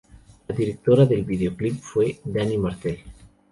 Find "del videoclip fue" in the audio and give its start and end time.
1.05-2.19